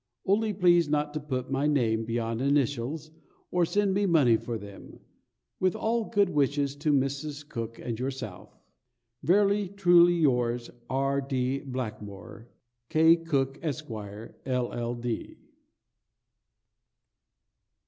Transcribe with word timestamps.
Only 0.25 0.51
please 0.51 0.89
not 0.89 1.13
to 1.13 1.19
put 1.19 1.51
my 1.51 1.67
name 1.67 2.05
beyond 2.05 2.41
initials 2.41 3.11
or 3.51 3.65
send 3.65 3.93
me 3.93 4.07
money 4.07 4.35
for 4.35 4.57
them. 4.57 4.99
With 5.59 5.75
all 5.75 6.05
good 6.05 6.27
wishes 6.29 6.75
to 6.77 6.91
Mrs. 6.91 7.47
Cook 7.47 7.77
and 7.77 7.99
yourself 7.99 8.57
Very 9.21 9.67
truly 9.67 10.15
yours 10.15 10.71
R. 10.89 11.21
D. 11.21 11.59
Blackmore. 11.59 12.49
K 12.89 13.15
Cook 13.15 13.61
Esqre 13.61 14.33
L.L.D. 14.43 15.37